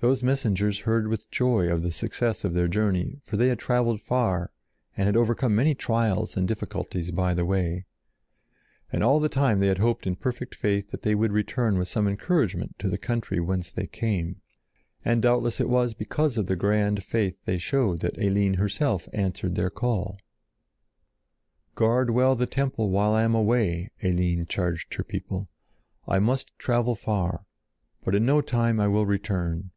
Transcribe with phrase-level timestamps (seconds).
[0.00, 4.00] Those messengers heard with joy of the success of their journey, for they had traveled
[4.00, 4.50] far
[4.96, 7.84] and had overcome many trials and difficulties by the way.
[8.90, 11.86] And all the time they had hoped in perfect faith that they would return with
[11.86, 14.40] some encouragement to the country whence they came.
[15.04, 19.54] And doubtless it was because of the grand faith they showed that Eline herself answered
[19.54, 20.18] their call.
[21.76, 25.48] "Guard well the temple while I am away," Eline charged her people.
[26.08, 27.46] "I must travel far,
[28.04, 29.70] but in no long time I will return!